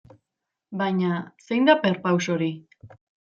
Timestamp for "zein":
1.49-1.69